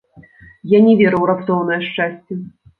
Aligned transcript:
Я 0.71 0.79
не 0.87 0.95
веру 1.03 1.17
ў 1.23 1.31
раптоўнае 1.33 1.81
шчасце. 1.91 2.43